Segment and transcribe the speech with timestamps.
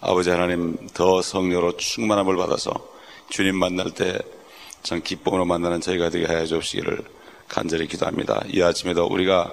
[0.00, 2.72] 아버지 하나님 더 성령으로 충만함을 받아서
[3.30, 4.18] 주님 만날 때
[4.84, 7.02] 참 기쁨으로 만나는 저희가 되게 하여 주시기를
[7.48, 8.44] 간절히 기도합니다.
[8.52, 9.50] 이 아침에도 우리가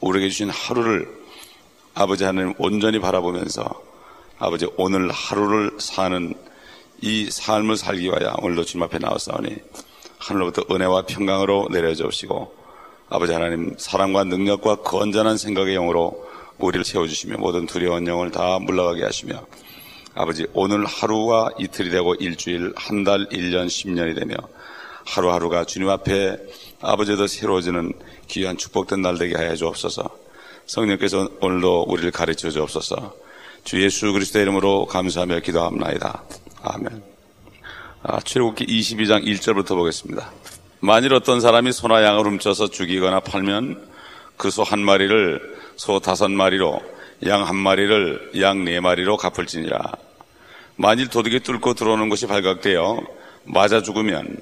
[0.00, 1.08] 우리에게 주신 하루를
[1.94, 3.80] 아버지 하나님 온전히 바라보면서
[4.40, 6.34] 아버지 오늘 하루를 사는
[7.00, 9.54] 이 삶을 살기 위하여 오늘도 주님 앞에 나왔사오니
[10.18, 12.52] 하늘로부터 은혜와 평강으로 내려주시고
[13.08, 19.46] 아버지 하나님 사랑과 능력과 건전한 생각의 영으로 우리를 채워주시며 모든 두려운 영을 다 물러가게 하시며
[20.14, 24.34] 아버지 오늘 하루가 이틀이 되고 일주일 한 달, 일 년, 십년이 되며
[25.06, 26.36] 하루하루가 주님 앞에
[26.80, 27.92] 아버지도 새로워지는
[28.28, 30.08] 귀한 축복된 날 되게 하여 주옵소서
[30.66, 33.22] 성령께서 오늘도 우리를 가르쳐 주옵소서
[33.64, 36.24] 주 예수 그리스도의 이름으로 감사하며 기도합나이다.
[36.62, 37.02] 아멘.
[38.02, 40.32] 아, 출애굽기 22장 1절부터 보겠습니다.
[40.80, 43.91] 만일 어떤 사람이 소나 양을 훔쳐서 죽이거나 팔면
[44.42, 45.40] 그 소 한 마리를
[45.76, 46.82] 소 다섯 마리로
[47.26, 49.92] 양 한 마리를 양 네 마리로 갚을지니라.
[50.74, 53.06] 만일 도둑이 뚫고 들어오는 것이 발각되어
[53.44, 54.38] 맞아 죽으면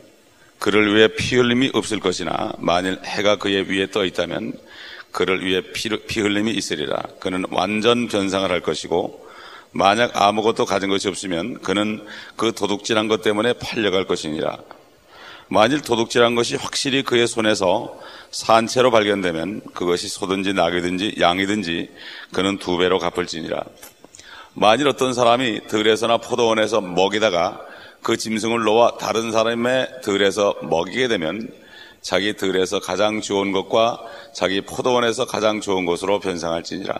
[0.58, 4.54] 그를 위해 피 흘림이 없을 것이나 만일 해가 그의 위에 떠 있다면
[5.12, 7.02] 그를 위해 피, 피 흘림이 있으리라.
[7.20, 9.28] 그는 완전 변상을 할 것이고
[9.72, 14.56] 만약 아무것도 가진 것이 없으면 그는 그 도둑질한 것 때문에 팔려갈 것이니라.
[15.52, 17.98] 만일 도둑질한 것이 확실히 그의 손에서
[18.30, 21.90] 산채로 발견되면 그것이 소든지 낙이든지 양이든지
[22.32, 23.60] 그는 두 배로 갚을지니라.
[24.54, 27.60] 만일 어떤 사람이 들에서나 포도원에서 먹이다가
[28.00, 31.52] 그 짐승을 놓아 다른 사람의 들에서 먹이게 되면
[32.00, 33.98] 자기 들에서 가장 좋은 것과
[34.32, 36.94] 자기 포도원에서 가장 좋은 것으로 변상할지니라.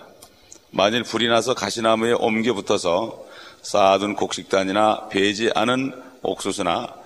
[0.73, 3.17] 만일 불이 나서 가시나무에 옮겨 붙어서
[3.63, 7.00] 쌓아둔 곡식단이나 배지 않은 옥수수나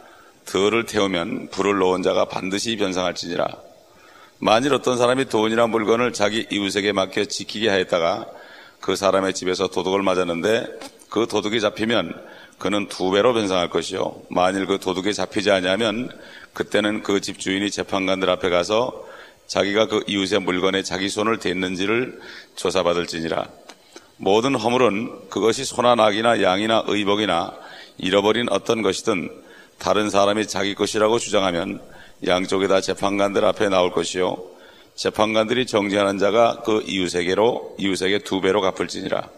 [0.44, 3.46] 들을 태우면 불을 놓은 자가 반드시 변상할지니라.
[4.38, 8.26] 만일 어떤 사람이 돈이나 물건을 자기 이웃에게 맡겨 지키게 하였다가
[8.80, 10.66] 그 사람의 집에서 도둑을 맞았는데
[11.08, 12.12] 그 도둑이 잡히면
[12.58, 14.22] 그는 두 배로 변상할 것이요.
[14.28, 16.10] 만일 그 도둑이 잡히지 않으면
[16.52, 19.06] 그때는 그 집 주인이 재판관들 앞에 가서
[19.46, 22.20] 자기가 그 이웃의 물건에 자기 손을 댔는지를
[22.56, 23.48] 조사받을지니라.
[24.16, 27.52] 모든 허물은 그것이 소나 낙이나 양이나 의복이나
[27.98, 29.43] 잃어버린 어떤 것이든
[29.84, 31.78] 다른 사람이 자기 것이라고 주장하면
[32.26, 34.42] 양쪽에 다 재판관들 앞에 나올 것이요.
[34.94, 39.28] 재판관들이 정죄하는 자가 그 이웃에게로 이웃에게 두 배로 갚을지니라.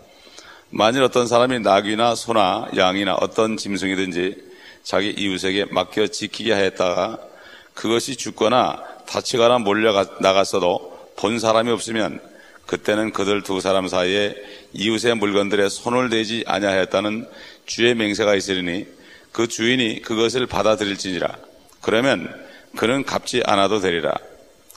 [0.70, 4.36] 만일 어떤 사람이 낙이나 소나 양이나 어떤 짐승이든지
[4.84, 7.18] 자기 이웃에게 맡겨 지키게 하였다가
[7.74, 12.20] 그것이 죽거나 다치거나 몰려 나갔어도 본 사람이 없으면
[12.66, 14.36] 그때는 그들 두 사람 사이에
[14.74, 17.26] 이웃의 물건들에 손을 대지 아니하였다는
[17.66, 18.95] 주의 맹세가 있으리니
[19.36, 21.36] 그 주인이 그것을 받아들일지니라.
[21.82, 22.34] 그러면
[22.74, 24.14] 그는 갚지 않아도 되리라.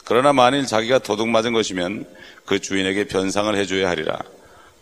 [0.04, 2.04] 그러나 만일 자기가 도둑 맞은 것이면
[2.44, 4.18] 그 주인에게 변상을 해줘야 하리라.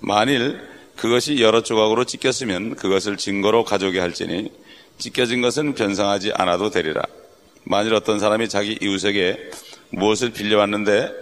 [0.00, 0.60] 만일
[0.96, 4.50] 그것이 여러 조각으로 찢겼으면 그것을 증거로 가져오게 할지니
[4.98, 7.00] 찢겨진 것은 변상하지 않아도 되리라.
[7.62, 9.50] 만일 어떤 사람이 자기 이웃에게
[9.90, 11.12] 무엇을 빌려왔는데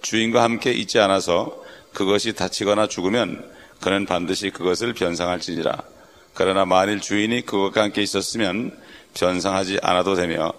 [0.00, 1.62] 주인과 함께 있지 않아서
[1.92, 3.44] 그것이 다치거나 죽으면
[3.82, 5.95] 그는 반드시 그것을 변상할지니라.
[6.36, 8.78] 그러나 만일 주인이 그것과 함께 있었으면
[9.14, 10.52] 변상하지 않아도 되며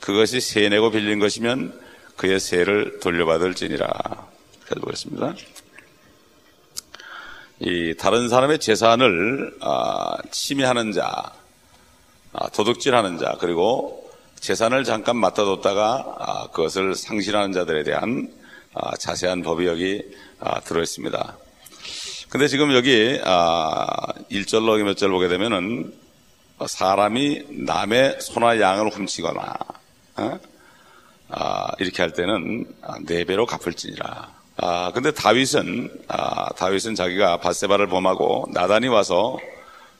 [0.00, 1.80] 그것이 세 내고 빌린 것이면
[2.16, 3.88] 그의 세를 돌려받을지니라.
[4.70, 5.34] 해보겠습니다.
[7.60, 11.32] 이 다른 사람의 재산을 아, 침해하는 자,
[12.32, 18.32] 아, 도둑질하는 자, 그리고 재산을 잠깐 맡아뒀다가 아, 그것을 상실하는 자들에 대한
[18.74, 20.02] 아, 자세한 법이 여기
[20.40, 21.36] 아, 들어 있습니다.
[22.30, 25.92] 근데 지금 여기 1절로 몇 절 보게 되면은
[26.64, 29.54] 사람이 남의 소나 양을 훔치거나
[30.18, 30.38] 어?
[31.78, 32.66] 이렇게 할 때는
[33.06, 34.40] 네 배로 갚을지니라.
[34.62, 39.38] 아, 근데 다윗은, 아, 다윗은 자기가 바세바를 범하고 나단이 와서,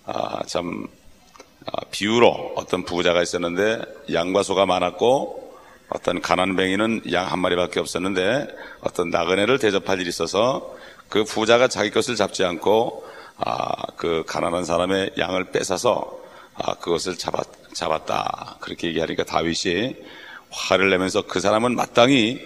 [0.04, 0.86] 아, 참,
[1.64, 3.80] 아, 비유로 어떤 부자가 있었는데
[4.12, 5.54] 양과 소가 많았고
[5.88, 8.48] 어떤 가난뱅이는 양 한 마리밖에 없었는데
[8.82, 10.76] 어떤 나그네를 대접할 일이 있어서
[11.10, 13.04] 그 부자가 자기 것을 잡지 않고
[13.36, 16.18] 아, 그 가난한 사람의 양을 뺏어서
[16.54, 18.56] 아, 그것을 잡았, 잡았다.
[18.60, 19.96] 그렇게 얘기하니까 다윗이
[20.50, 22.40] 화를 내면서 그 사람은 마땅히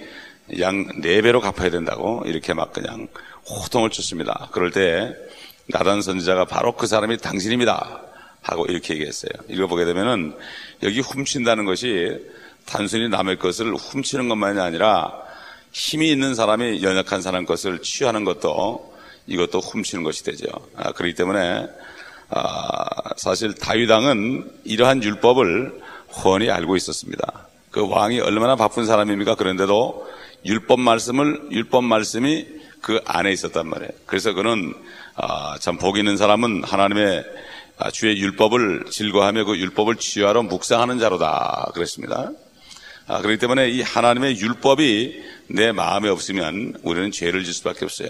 [0.60, 3.08] 양 네 배로 갚아야 된다고 이렇게 막 그냥
[3.48, 4.48] 호통을 쳤습니다.
[4.52, 5.14] 그럴 때
[5.68, 8.02] 나단 선지자가 바로 그 사람이 당신입니다.
[8.42, 9.30] 하고 이렇게 얘기했어요.
[9.48, 10.36] 읽어보게 되면은
[10.82, 12.14] 여기 훔친다는 것이
[12.66, 15.23] 단순히 남의 것을 훔치는 것만이 아니라
[15.74, 18.94] 힘이 있는 사람이 연약한 사람 것을 취하는 것도
[19.26, 20.46] 이것도 훔치는 것이 되죠.
[20.76, 21.66] 아, 그렇기 때문에
[22.30, 25.82] 아, 사실 다윗왕은 이러한 율법을
[26.22, 27.48] 훤히 알고 있었습니다.
[27.72, 29.34] 그 왕이 얼마나 바쁜 사람입니까?
[29.34, 30.08] 그런데도
[30.46, 32.46] 율법 말씀을 율법 말씀이
[32.80, 33.90] 그 안에 있었단 말이에요.
[34.06, 34.74] 그래서 그는
[35.16, 37.24] 아, 참복 있는 사람은 하나님의
[37.78, 42.30] 아, 주의 율법을 즐거하며 그 율법을 취하러 묵상하는 자로다 그랬습니다.
[43.06, 48.08] 아, 그렇기 때문에 이 하나님의 율법이 내 마음에 없으면 우리는 죄를 질 수밖에 없어요.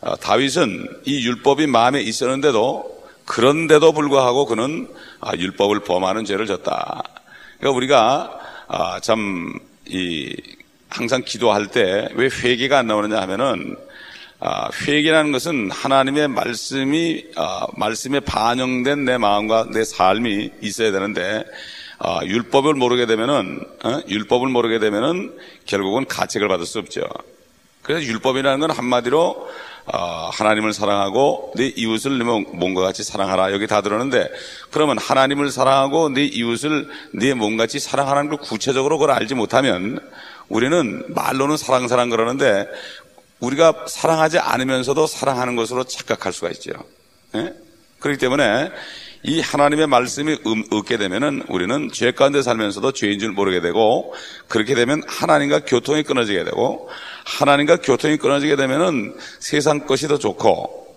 [0.00, 4.88] 아, 다윗은 이 율법이 마음에 있었는데도 그런데도 불구하고 그는
[5.20, 7.02] 아, 율법을 범하는 죄를 졌다.
[7.58, 10.34] 그러니까 우리가 아, 참 이
[10.88, 13.76] 항상 기도할 때 왜 회개가 안 나오느냐 하면은
[14.40, 21.44] 아, 회개라는 것은 하나님의 말씀이 아, 말씀에 반영된 내 마음과 내 삶이 있어야 되는데
[21.98, 24.00] 아, 율법을 모르게 되면은 어?
[24.08, 27.02] 율법을 모르게 되면은 결국은 가책을 받을 수 없죠.
[27.82, 29.48] 그래서 율법이라는 건 한마디로
[29.86, 34.28] 어, 하나님을 사랑하고 네 이웃을 내 몸과 같이 사랑하라 여기 다 들었는데
[34.72, 40.00] 그러면 하나님을 사랑하고 네 이웃을 네 몸같이 사랑하는 걸 구체적으로 그걸 알지 못하면
[40.48, 42.66] 우리는 말로는 사랑 사랑 그러는데
[43.38, 46.72] 우리가 사랑하지 않으면서도 사랑하는 것으로 착각할 수가 있죠.
[47.36, 47.54] 예?
[48.00, 48.70] 그렇기 때문에
[49.26, 54.14] 이 하나님의 말씀이 음, 얻게 되면은 우리는 죄 가운데 살면서도 죄인 줄 모르게 되고
[54.46, 56.88] 그렇게 되면 하나님과 교통이 끊어지게 되고
[57.24, 60.96] 하나님과 교통이 끊어지게 되면은 세상 것이 더 좋고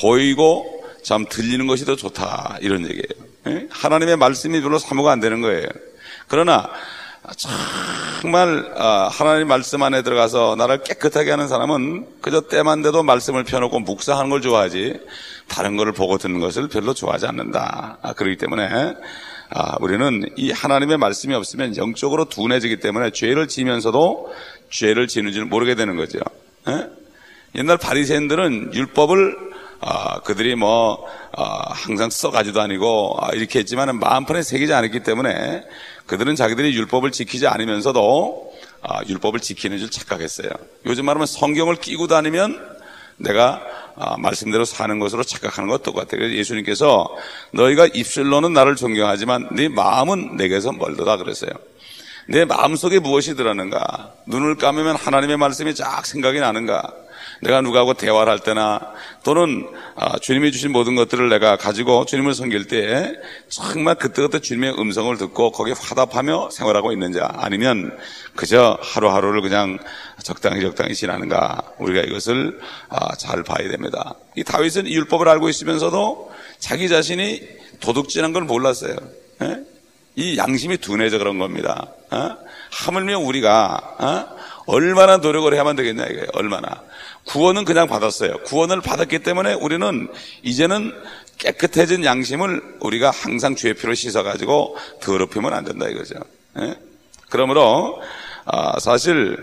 [0.00, 3.28] 보이고 참 들리는 것이 더 좋다 이런 얘기예요.
[3.48, 3.68] 예?
[3.70, 5.68] 하나님의 말씀이 별로 사모가 안 되는 거예요.
[6.26, 6.70] 그러나
[7.36, 13.80] 정말 아, 하나님 말씀 안에 들어가서 나를 깨끗하게 하는 사람은 그저 때만 돼도 말씀을 펴놓고
[13.80, 15.00] 묵상하는 걸 좋아하지
[15.46, 17.98] 다른 것을 보고 듣는 것을 별로 좋아하지 않는다.
[18.02, 18.94] 아, 그렇기 때문에
[19.50, 24.32] 아, 우리는 이 하나님의 말씀이 없으면 영적으로 둔해지기 때문에 죄를 지면서도
[24.70, 26.18] 죄를 지는 줄 모르게 되는 거죠.
[26.68, 26.86] 에?
[27.54, 29.48] 옛날 바리새인들은 율법을
[29.80, 35.62] 아, 그들이 뭐 아, 항상 써가지도 아니고 아, 이렇게 했지만 마음판에 새기지 않았기 때문에
[36.06, 38.52] 그들은 자기들이 율법을 지키지 않으면서도
[38.82, 40.50] 아, 율법을 지키는 줄 착각했어요.
[40.86, 42.78] 요즘 말하면 성경을 끼고 다니면
[43.18, 43.62] 내가
[43.96, 46.30] 아, 말씀대로 사는 것으로 착각하는 것 똑같아요.
[46.32, 47.08] 예수님께서
[47.52, 51.50] 너희가 입술로는 나를 존경하지만 네 마음은 내게서 멀더다 그랬어요.
[52.28, 54.12] 내 마음속에 무엇이 들었는가?
[54.26, 56.92] 눈을 감으면 하나님의 말씀이 쫙 생각이 나는가?
[57.42, 58.80] 내가 누구하고 대화를 할 때나
[59.22, 63.14] 또는 아, 주님이 주신 모든 것들을 내가 가지고 주님을 섬길 때
[63.48, 67.96] 정말 그때그때 주님의 음성을 듣고 거기에 화답하며 생활하고 있는 자 아니면
[68.34, 69.78] 그저 하루하루를 그냥
[70.22, 72.58] 적당히 적당히 지나는가 우리가 이것을
[72.88, 74.14] 아, 잘 봐야 됩니다.
[74.36, 77.42] 이 다윗은 이 율법을 알고 있으면서도 자기 자신이
[77.80, 78.96] 도둑질한 걸 몰랐어요.
[79.42, 79.58] 예?
[80.16, 81.86] 이 양심이 둔해져 그런 겁니다.
[82.10, 82.36] 어?
[82.70, 84.38] 하물며 우리가 어?
[84.66, 86.26] 얼마나 노력을 해야만 되겠냐 이거예요.
[86.34, 86.82] 얼마나
[87.28, 88.38] 구원은 그냥 받았어요.
[88.44, 90.08] 구원을 받았기 때문에 우리는
[90.42, 90.92] 이제는
[91.36, 96.16] 깨끗해진 양심을 우리가 항상 주의 피로 씻어가지고 더럽히면 안 된다 이거죠.
[96.60, 96.74] 예?
[97.28, 98.02] 그러므로
[98.46, 99.36] 아, 사실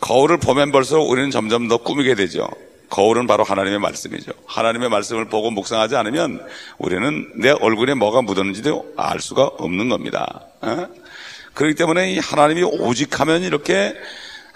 [0.00, 2.48] 거울을 보면 볼수록 우리는 점점 더 꾸미게 되죠.
[2.88, 4.32] 거울은 바로 하나님의 말씀이죠.
[4.46, 6.40] 하나님의 말씀을 보고 묵상하지 않으면
[6.78, 10.46] 우리는 내 얼굴에 뭐가 묻었는지도 알 수가 없는 겁니다.
[10.60, 10.86] 어?
[11.54, 13.94] 그렇기 때문에 이 하나님이 오직 하면 이렇게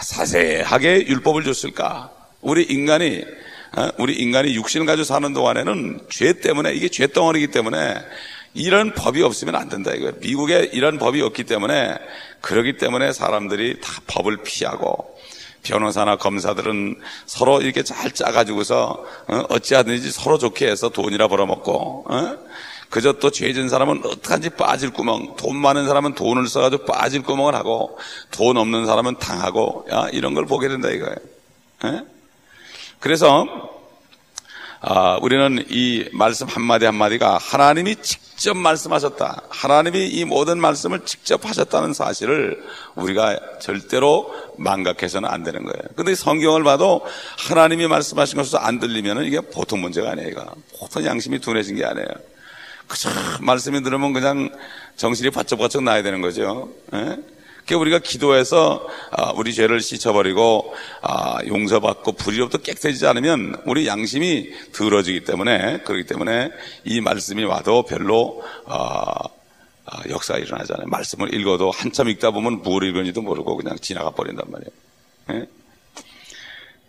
[0.01, 2.18] 자세하게 율법을 줬을까?
[2.41, 3.25] 우리 인간이
[3.77, 3.89] 어?
[3.99, 7.97] 우리 인간이 육신을 가지고 사는 동안에는 죄 때문에 이게 죄 덩어리이기 때문에
[8.55, 10.15] 이런 법이 없으면 안 된다 이거예요.
[10.21, 11.97] 미국에 이런 법이 없기 때문에
[12.41, 15.17] 그러기 때문에 사람들이 다 법을 피하고
[15.63, 16.97] 변호사나 검사들은
[17.27, 19.45] 서로 이렇게 잘 짜가지고서 어?
[19.51, 22.39] 어찌하든지 서로 좋게 해서 돈이라 벌어먹고 어?
[22.89, 27.99] 그저 또 죄진 사람은 어떡한지 빠질 구멍 돈 많은 사람은 돈을 써가지고 빠질 구멍을 하고
[28.31, 31.17] 돈 없는 사람은 당하고 야, 이런 걸 보게 된다 이거예요
[31.85, 32.18] 에?
[33.01, 33.47] 그래서
[34.81, 39.43] 아, 우리는 이 말씀 한마디 한마디가 하나님이 직접 말씀하셨다.
[39.49, 42.65] 하나님이 이 모든 말씀을 직접 하셨다는 사실을
[42.95, 45.83] 우리가 절대로 망각해서는 안 되는 거예요.
[45.97, 47.05] 근데 성경을 봐도
[47.49, 50.29] 하나님이 말씀하신 것을 안 들리면 이게 보통 문제가 아니에요.
[50.29, 50.47] 이거.
[50.79, 52.07] 보통 양심이 둔해진 게 아니에요.
[52.87, 54.49] 그저 말씀이 들으면 그냥
[54.97, 56.71] 정신이 바짝바짝 나야 되는 거죠.
[56.95, 57.17] 예?
[57.69, 65.25] 그러니까 우리가 기도해서 아, 우리 죄를 씻어버리고 아, 용서받고 불의로부터 깨끗해지지 않으면 우리 양심이 더러지기
[65.25, 66.51] 때문에 그렇기 때문에
[66.85, 69.13] 이 말씀이 와도 별로 아,
[70.09, 70.87] 역사가 일어나지 않아요.
[70.89, 74.71] 말씀을 읽어도 한참 읽다 보면 뭘 읽은지도 모르고 그냥 지나가 버린단 말이에요.
[75.33, 75.47] 예?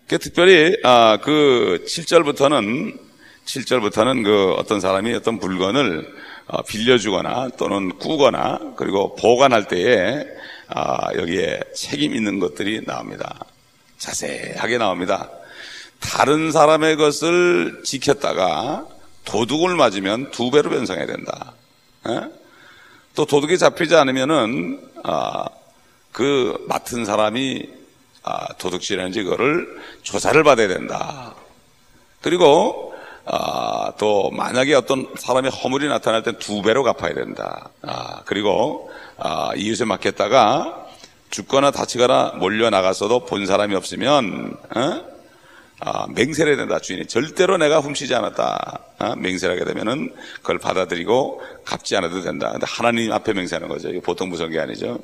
[0.08, 0.76] 그 특별히
[1.24, 2.98] 그 7절부터는
[3.46, 6.08] 7절부터는 그 어떤 사람이 어떤 물건을
[6.48, 10.26] 어, 빌려주거나 또는 꾸거나 그리고 보관할 때에
[10.70, 13.40] 아, 여기에 책임 있는 것들이 나옵니다.
[13.98, 15.30] 자세하게 나옵니다.
[16.00, 18.88] 다른 사람의 것을 지켰다가
[19.26, 21.54] 도둑을 맞으면 두 배로 변상해야 된다.
[22.08, 22.22] 에?
[23.16, 25.46] 또 도둑이 잡히지 않으면은 아,
[26.12, 27.68] 그 맡은 사람이
[28.24, 29.68] 아, 도둑질하는지 그거를
[30.04, 31.34] 조사를 받아야 된다.
[32.22, 32.89] 그리고
[33.32, 37.70] 아, 또 만약에 어떤 사람의 허물이 나타날 땐 두 배로 갚아야 된다.
[37.84, 40.88] 아, 그리고 아, 이웃에 맡겼다가
[41.30, 45.02] 죽거나 다치거나 몰려 나갔어도 본 사람이 없으면 어?
[45.82, 46.80] 아, 맹세를 해야 된다.
[46.80, 48.80] 주인이 절대로 내가 훔치지 않았다.
[48.98, 49.16] 어?
[49.16, 52.50] 맹세를 하게 되면은 그걸 받아들이고 갚지 않아도 된다.
[52.52, 53.90] 근데 하나님 앞에 맹세하는 거죠.
[53.90, 54.98] 이거 보통 무서운 게 아니죠.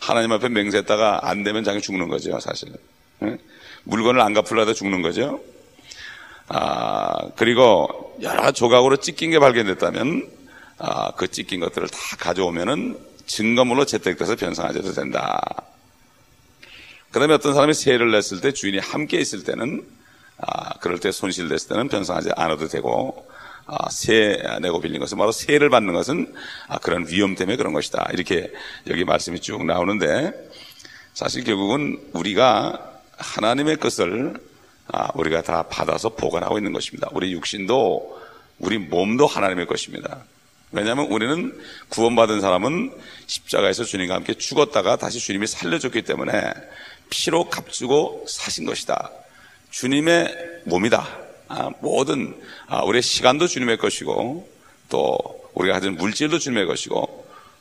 [0.00, 2.68] 하나님 앞에 맹세했다가 안 되면 자기 죽는 거죠, 사실.
[3.22, 3.38] 은
[3.84, 5.40] 물건을 안 갚으려다 죽는 거죠.
[6.52, 10.28] 아, 그리고 여러 조각으로 찢긴 게 발견됐다면
[10.78, 15.40] 아, 그 찢긴 것들을 다 가져오면은 증거물로 채택돼서 변상하셔도 된다.
[17.12, 19.86] 그 다음에 어떤 사람이 세를 냈을 때 주인이 함께 있을 때는
[20.38, 23.28] 아, 그럴 때 손실됐을 때는 변상하지 않아도 되고
[23.66, 26.34] 아, 세 내고 빌린 것은 바로 세를 받는 것은
[26.66, 28.08] 아, 그런 위험 때문에 그런 것이다.
[28.12, 28.52] 이렇게
[28.88, 30.32] 여기 말씀이 쭉 나오는데
[31.14, 34.49] 사실 결국은 우리가 하나님의 것을 아,
[35.14, 37.08] 우리가 다 받아서 보관하고 있는 것입니다.
[37.12, 38.20] 우리 육신도
[38.58, 40.24] 우리 몸도 하나님의 것입니다.
[40.72, 42.92] 왜냐하면 우리는 구원받은 사람은
[43.26, 46.52] 십자가에서 주님과 함께 죽었다가 다시 주님이 살려줬기 때문에
[47.10, 49.10] 피로 값주고 사신 것이다.
[49.70, 51.08] 주님의 몸이다.
[51.48, 54.48] 아, 모든 아, 우리의 시간도 주님의 것이고
[54.88, 55.18] 또
[55.54, 57.19] 우리가 가진 물질도 주님의 것이고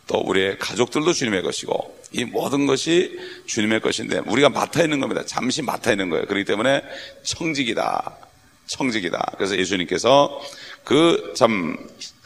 [0.09, 5.23] 또 우리의 가족들도 주님의 것이고 이 모든 것이 주님의 것인데 우리가 맡아 있는 겁니다.
[5.25, 6.25] 잠시 맡아 있는 거예요.
[6.25, 6.81] 그렇기 때문에
[7.23, 8.17] 청직이다.
[8.65, 9.33] 청직이다.
[9.37, 10.41] 그래서 예수님께서
[10.83, 11.77] 그참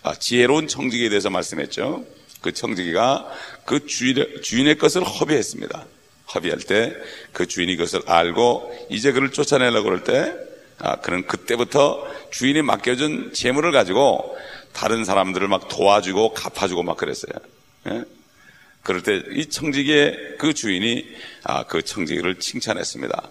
[0.02, 2.06] 아, 지혜로운 청지기에 대해서 말씀했죠.
[2.42, 3.30] 그 청지기가
[3.66, 5.86] 그 주인의, 주인의 것을 허비했습니다.
[6.34, 6.94] 허비할 때
[7.34, 10.34] 그 주인이 그것을 알고 이제 그를 쫓아내려고 그럴 때
[10.80, 14.38] 아, 그는 그때부터 주인이 맡겨준 재물을 가지고
[14.72, 17.34] 다른 사람들을 막 도와주고 갚아주고 막 그랬어요.
[17.88, 18.04] 예?
[18.84, 21.06] 그럴 때 이 청지기의 그 주인이
[21.44, 23.30] 아, 그 청지기를 칭찬했습니다.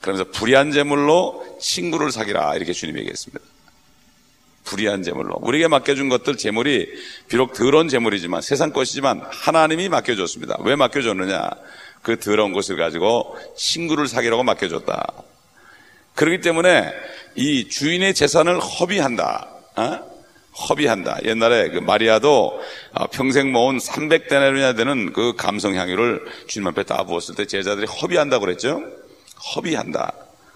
[0.00, 3.44] 그러면서 불의한 재물로 친구를 사귀라 이렇게 주님이 얘기했습니다.
[4.64, 6.88] 불의한 재물로 우리에게 맡겨준 것들 재물이
[7.28, 10.58] 비록 더러운 재물이지만 세상 것이지만 하나님이 맡겨줬습니다.
[10.60, 11.50] 왜 맡겨줬느냐?
[12.02, 15.12] 그 더러운 것을 가지고 친구를 사귀라고 맡겨줬다.
[16.14, 16.92] 그렇기 때문에
[17.34, 19.48] 이 주인의 재산을 허비한다.
[19.76, 20.15] 어?
[20.56, 21.18] 허비한다.
[21.24, 22.60] 옛날에 그 마리아도
[22.92, 28.44] 어, 평생 모은 300데나리나 되는 그 감성 향유를 주님 앞에 다 부었을 때 제자들이 허비한다고
[28.44, 28.82] 그랬죠?
[29.54, 30.12] 허비한다.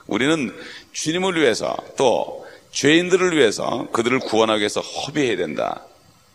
[0.07, 0.54] 우리는
[0.92, 5.83] 주님을 위해서 또 죄인들을 위해서 그들을 구원하기 위해서 허비해야 된다.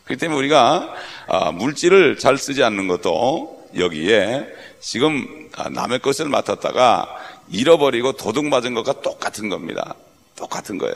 [0.05, 0.93] 그렇기 때문에 우리가
[1.27, 4.47] 아, 물질을 잘 쓰지 않는 것도 여기에
[4.79, 7.17] 지금 아, 남의 것을 맡았다가
[7.49, 9.95] 잃어버리고 도둑 맞은 것과 똑같은 겁니다.
[10.35, 10.95] 똑같은 거예요.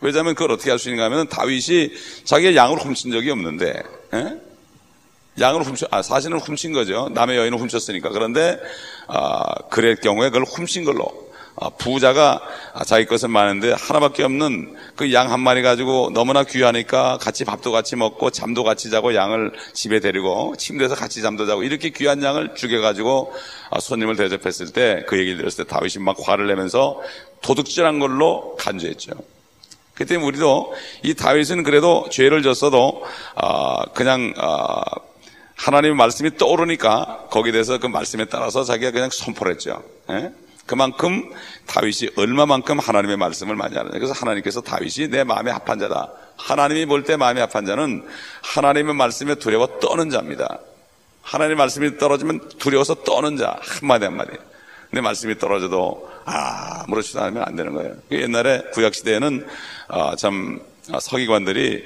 [0.00, 1.90] 왜냐하면 그걸 어떻게 할 수 있는가 하면 다윗이
[2.24, 3.82] 자기의 양을 훔친 적이 없는데
[4.14, 4.16] 에?
[4.16, 4.40] 예?
[5.38, 7.08] 양을 훔쳐 아 사실은 훔친 거죠.
[7.14, 8.58] 남의 여인을 훔쳤으니까 그런데
[9.08, 12.40] 아, 그럴 경우에 그걸 훔친 걸로 아, 부자가
[12.86, 17.96] 자기 것은 많은데 하나밖에 없는 그 양 한 마리 가지고 너무나 귀하니까 같이 밥도 같이
[17.96, 23.32] 먹고 잠도 같이 자고 양을 집에 데리고 침대에서 같이 잠도 자고 이렇게 귀한 양을 죽여가지고
[23.70, 27.00] 아, 손님을 대접했을 때 그 얘기를 들었을 때 다윗이 막 화를 내면서
[27.42, 29.12] 도둑질한 걸로 간주했죠.
[30.00, 33.04] 그 때문에 우리도 이 다윗은 그래도 죄를 졌어도
[33.34, 34.32] 아, 그냥
[35.56, 39.82] 하나님의 말씀이 떠오르니까 거기에 대해서 그 말씀에 따라서 자기가 그냥 선포를 했죠.
[40.08, 40.30] 예?
[40.64, 41.30] 그만큼
[41.66, 43.92] 다윗이 얼마만큼 하나님의 말씀을 많이 하느냐.
[43.92, 46.10] 그래서 하나님께서 다윗이 내 마음에 합한 자다.
[46.38, 48.02] 하나님이 볼 때 마음에 합한 자는
[48.40, 50.60] 하나님의 말씀에 두려워 떠는 자입니다.
[51.20, 53.58] 하나님의 말씀이 떨어지면 두려워서 떠는 자.
[53.60, 54.30] 한마디 한마디.
[54.90, 57.94] 내 말씀이 떨어져도 아무렇지도 않으면 안 되는 거예요.
[58.08, 59.46] 그 옛날에 구약 시대에는
[59.88, 60.60] 아, 참
[60.92, 61.84] 아, 서기관들이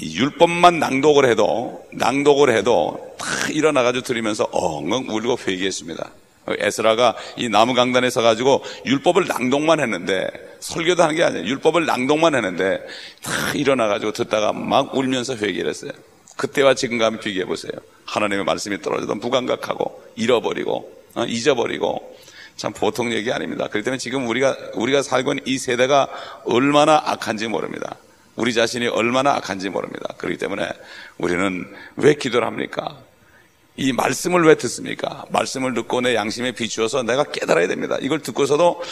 [0.00, 6.10] 율법만 낭독을 해도 낭독을 해도 다 일어나가지고 들으면서 엉엉 울고 회개했습니다.
[6.58, 11.44] 에스라가 이 나무 강단에 서가지고 율법을 낭독만 했는데 설교도 하는 게 아니에요.
[11.44, 12.80] 율법을 낭독만 했는데
[13.22, 15.92] 다 일어나가지고 듣다가 막 울면서 회개를 했어요.
[16.36, 17.72] 그때와 지금 가면 비교해 보세요.
[18.06, 22.16] 하나님의 말씀이 떨어져도 무감각하고 잃어버리고 어, 잊어버리고
[22.58, 23.68] 참 보통 얘기 아닙니다.
[23.68, 26.08] 그렇기 때문에 지금 우리가 우리가 살고 있는 이 세대가
[26.44, 27.96] 얼마나 악한지 모릅니다.
[28.34, 30.12] 우리 자신이 얼마나 악한지 모릅니다.
[30.18, 30.68] 그렇기 때문에
[31.18, 31.64] 우리는
[31.96, 32.98] 왜 기도를 합니까?
[33.76, 35.24] 이 말씀을 왜 듣습니까?
[35.30, 37.96] 말씀을 듣고 내 양심에 비추어서 내가 깨달아야 됩니다.
[38.00, 38.82] 이걸 듣고서도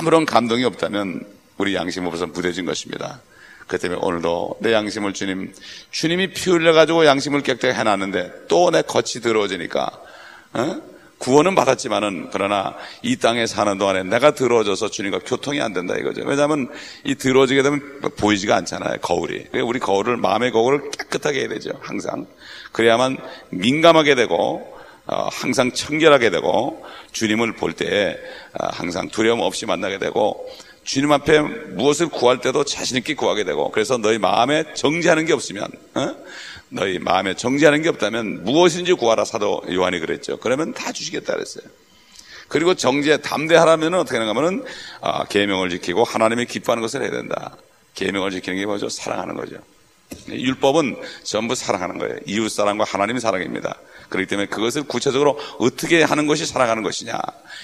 [0.00, 1.24] 아무런 감동이 없다면
[1.56, 3.20] 우리 양심 으로서 무뎌진 것입니다.
[3.68, 5.54] 그 때문에 오늘도 내 양심을 주님,
[5.92, 9.88] 주님이 피 흘려가지고 양심을 깨끗하게 해놨는데 또 내 겉이 더러워지니까,
[10.54, 10.93] 어?
[11.24, 16.22] 구원은 받았지만은 그러나 이 땅에 사는 동안에 내가 더러워져서 주님과 교통이 안 된다 이거죠.
[16.26, 16.68] 왜냐하면
[17.02, 18.98] 이 더러워지게 되면 보이지가 않잖아요.
[19.00, 19.46] 거울이.
[19.64, 21.70] 우리 거울을 마음의 거울을 깨끗하게 해야 되죠.
[21.80, 22.26] 항상.
[22.72, 23.16] 그래야만
[23.48, 24.70] 민감하게 되고
[25.06, 28.18] 어, 항상 청결하게 되고 주님을 볼때
[28.60, 30.46] 어, 항상 두려움 없이 만나게 되고
[30.84, 35.68] 주님 앞에 무엇을 구할 때도 자신 있게 구하게 되고 그래서 너희 마음에 정지하는 게 없으면
[35.94, 36.14] 어?
[36.74, 40.36] 너희 마음에 정지하는 게 없다면 무엇인지 구하라 사도 요한이 그랬죠.
[40.38, 41.64] 그러면 다 주시겠다 그랬어요.
[42.48, 44.64] 그리고 정지에 담대하라면 어떻게 하는가면은
[45.00, 47.56] 아, 계명을 지키고 하나님이 기뻐하는 것을 해야 된다.
[47.94, 48.88] 계명을 지키는 게 뭐죠?
[48.88, 49.56] 사랑하는 거죠.
[50.28, 52.16] 율법은 전부 사랑하는 거예요.
[52.26, 53.76] 이웃 사랑과 하나님 사랑입니다.
[54.08, 57.18] 그렇기 때문에 그것을 구체적으로 어떻게 하는 것이 사랑하는 것이냐.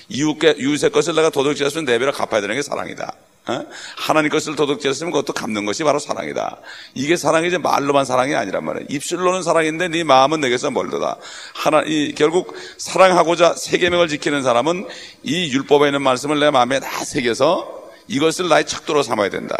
[0.09, 3.13] 이웃의, 이웃의 것을 내가 도둑질했으면 내 배로 갚아야 되는 게 사랑이다.
[3.51, 3.67] 어?
[3.97, 6.59] 하나님 것을 도둑질했으면 그것도 갚는 것이 바로 사랑이다.
[6.95, 8.87] 이게 사랑이지 말로만 사랑이 아니란 말이에요.
[8.89, 11.17] 입술로는 사랑인데 네 마음은 내게서 멀도다.
[11.55, 14.87] 하나 이 결국 사랑하고자 세계명을 지키는 사람은
[15.23, 19.57] 이 율법에 있는 말씀을 내 마음에 다 새겨서 이것을 나의 척도로 삼아야 된다.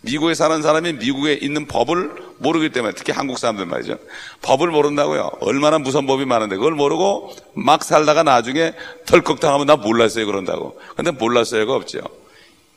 [0.00, 3.98] 미국에 사는 사람이 미국에 있는 법을 모르기 때문에 특히 한국 사람들 말이죠.
[4.42, 5.32] 법을 모른다고요.
[5.40, 8.74] 얼마나 무서운 법이 많은데 그걸 모르고 막 살다가 나중에
[9.06, 10.78] 덜컥 당하면 나 몰랐어요 그런다고.
[10.94, 12.00] 근데 몰랐어요가 없죠.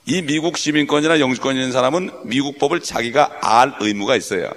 [0.05, 4.49] 이 미국 시민권이나 영주권 있는 사람은 미국 법을 자기가 알 의무가 있어요.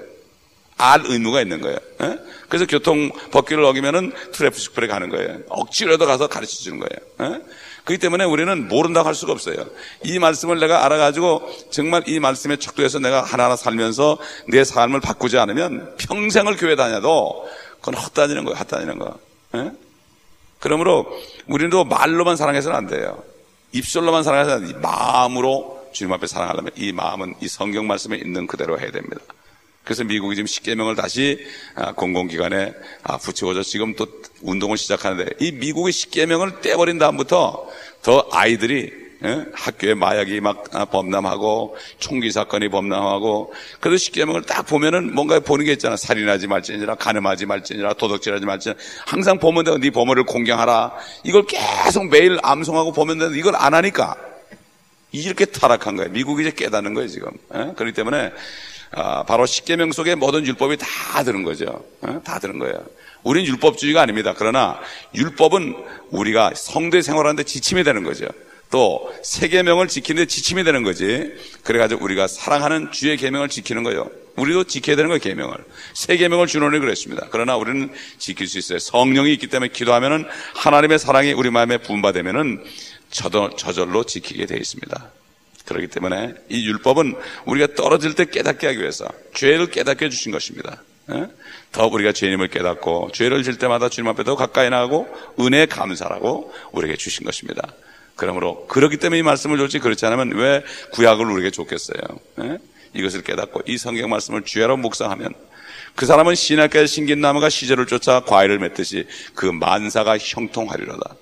[0.76, 1.76] 알 의무가 있는 거예요.
[2.02, 2.18] 에?
[2.48, 5.38] 그래서 교통 법규를 어기면은 traffic school에 가는 거예요.
[5.48, 7.34] 억지로도 가서 가르쳐 주는 거예요.
[7.34, 7.40] 에?
[7.84, 9.56] 그렇기 때문에 우리는 모른다고 할 수가 없어요.
[10.02, 15.94] 이 말씀을 내가 알아가지고 정말 이 말씀에 척도해서 내가 하나하나 살면서 내 삶을 바꾸지 않으면
[15.98, 17.46] 평생을 교회 다녀도
[17.80, 18.58] 그건 헛다니는 거예요.
[18.58, 19.18] 헛다니는 거.
[19.56, 19.70] 에?
[20.58, 21.06] 그러므로
[21.46, 23.22] 우리도 말로만 사랑해서는 안 돼요.
[23.74, 28.90] 입술로만 사랑해서는 안 마음으로 주님 앞에 사랑하려면 이 마음은 이 성경 말씀에 있는 그대로 해야
[28.90, 29.20] 됩니다.
[29.82, 34.06] 그래서 미국이 지금 십계명을 다시 아, 공공기관에 아, 붙여서 지금 또
[34.42, 37.68] 운동을 시작하는데 이 미국의 십계명을 떼버린 다음부터
[38.02, 39.44] 더 아이들이 예?
[39.54, 45.72] 학교에 마약이 막 아, 범람하고 총기 사건이 범람하고 그래서 십계명을 딱 보면은 뭔가 보는 게
[45.72, 50.92] 있잖아 살인하지 말지니라 간음하지 말지니라 도덕질하지 말지니라 항상 보면 되네 범어를 공경하라
[51.24, 54.16] 이걸 계속 매일 암송하고 보면 되는데 이걸 안 하니까
[55.12, 57.72] 이렇게 타락한 거예요 미국이 이제 깨닫는 거예요 지금 예?
[57.74, 58.32] 그렇기 때문에
[58.96, 61.84] 아, 바로 십계명 속에 모든 율법이 다 드는 거죠.
[62.02, 62.20] 어?
[62.24, 62.74] 다 드는 거예요.
[63.24, 64.34] 우리는 율법주의가 아닙니다.
[64.37, 64.78] 그러나
[65.16, 65.74] 율법은
[66.10, 68.26] 우리가 성대 생활하는데 지침이 되는 거죠.
[68.74, 71.32] 또 세 계명을 지키는데 지침이 되는 거지.
[71.62, 74.10] 그래가지고 우리가 사랑하는 주의 계명을 지키는 거예요.
[74.37, 75.56] 우리도 지켜야 되는 거예요, 계명을.
[75.94, 77.28] 세 계명을 준원이 그랬습니다.
[77.30, 78.80] 그러나 우리는 지킬 수 있어요.
[78.80, 82.64] 성령이 있기 때문에 기도하면은 하나님의 사랑이 우리 마음에 부음받으면은
[83.10, 85.10] 저절로 지키게 되어 있습니다.
[85.66, 87.14] 그렇기 때문에 이 율법은
[87.46, 90.82] 우리가 떨어질 때 깨닫게 하기 위해서 죄를 깨닫게 해주신 것입니다.
[91.12, 91.28] 예?
[91.70, 95.08] 더 우리가 죄님을 깨닫고 죄를 질 때마다 주님 앞에 더 가까이 나가고
[95.40, 97.62] 은혜 감사라고 우리에게 주신 것입니다.
[98.16, 102.00] 그러므로 그렇기 때문에 이 말씀을 줬지 그렇지 않으면 왜 구약을 우리에게 줬겠어요?
[102.42, 102.59] 예?
[102.94, 105.33] 이것을 깨닫고 이 성경 말씀을 주야로 묵상하면
[105.96, 111.16] 그 사람은 신학교에 신긴 나무가 시절을 쫓아 과일을 맺듯이 그 만사가 형통하리로다.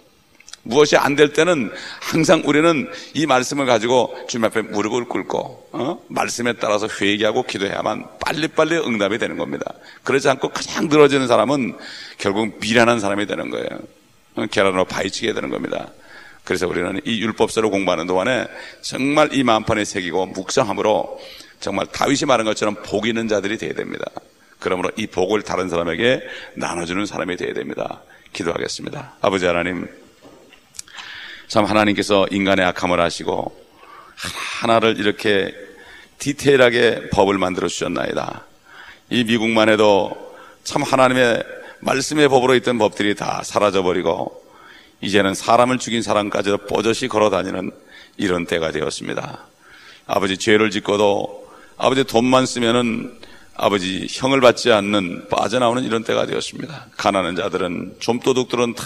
[0.65, 6.03] 무엇이 안 될 때는 항상 우리는 이 말씀을 가지고 주님 앞에 무릎을 꿇고 어?
[6.09, 9.65] 말씀에 따라서 회개하고 기도해야만 빨리빨리 응답이 되는 겁니다.
[10.05, 11.77] 그러지 않고 그냥 늘어지는 사람은
[12.19, 13.67] 결국 미련한 사람이 되는 거예요.
[14.37, 14.47] 어?
[14.47, 15.89] 계란으로 파헤치게 되는 겁니다.
[16.45, 18.47] 그래서 우리는 이 율법서를 공부하는 동안에
[18.81, 21.21] 정말 이 마음판에 새기고 묵상함으로
[21.61, 24.05] 정말 다윗이 말한 것처럼 복 있는 자들이 되어야 됩니다.
[24.59, 26.21] 그러므로 이 복을 다른 사람에게
[26.55, 28.03] 나눠주는 사람이 되어야 됩니다.
[28.33, 29.15] 기도하겠습니다.
[29.21, 29.87] 아버지 하나님,
[31.47, 33.61] 참 하나님께서 인간의 악함을 아시고
[34.61, 35.55] 하나를 이렇게
[36.19, 38.47] 디테일하게 법을 만들어 주셨나이다.
[39.11, 41.45] 이 미국만 해도 참 하나님의
[41.81, 44.42] 말씀의 법으로 있던 법들이 다 사라져 버리고
[45.03, 47.73] 이제는 사람을 죽인 사람까지도 뽀젓이 걸어 다니는
[48.17, 49.41] 이런 때가 되었습니다.
[50.07, 53.19] 아버지 죄를 짓고도 아버지 돈만 쓰면은
[53.55, 56.87] 아버지 형을 받지 않는 빠져나오는 이런 때가 되었습니다.
[56.97, 58.85] 가난한 자들은 좀 도둑들은 다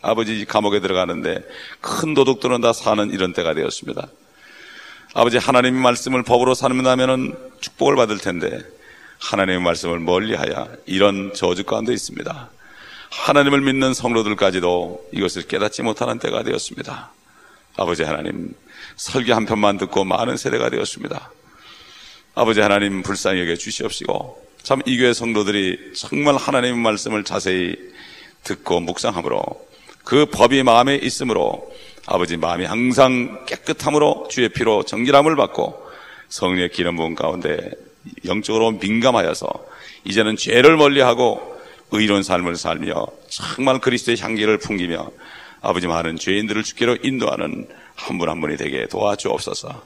[0.00, 1.42] 아버지 감옥에 들어가는데
[1.80, 4.06] 큰 도둑들은 다 사는 이런 때가 되었습니다.
[5.14, 8.60] 아버지 하나님의 말씀을 법으로 살면은 축복을 받을 텐데
[9.18, 12.50] 하나님의 말씀을 멀리하여 이런 저주 가운데 있습니다.
[13.10, 17.12] 하나님을 믿는 성도들까지도 이것을 깨닫지 못하는 때가 되었습니다.
[17.76, 18.54] 아버지 하나님
[18.96, 21.30] 설교 한 편만 듣고 많은 세대가 되었습니다.
[22.34, 27.74] 아버지 하나님 불쌍히 여겨 주시옵시고 참 이 교회 성도들이 정말 하나님의 말씀을 자세히
[28.44, 29.42] 듣고 묵상함으로
[30.04, 31.72] 그 법이 마음에 있으므로
[32.06, 35.86] 아버지 마음이 항상 깨끗함으로 주의 피로 정결함을 받고
[36.28, 37.70] 성령의 기름 부은 가운데
[38.24, 39.48] 영적으로 민감하여서
[40.04, 41.57] 이제는 죄를 멀리하고
[41.90, 45.10] 의로운 삶을 살며 정말 그리스도의 향기를 풍기며
[45.60, 49.82] 아버지 많은 죄인들을 주께로 인도하는 한 분한 분이 되게 도와주옵소서.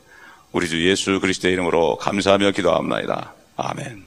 [0.53, 3.35] 우리 주 예수 그리스도의 이름으로 감사하며 기도합니다.
[3.57, 4.05] 아멘.